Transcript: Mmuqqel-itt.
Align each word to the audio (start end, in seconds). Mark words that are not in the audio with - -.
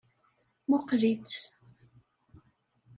Mmuqqel-itt. 0.65 1.39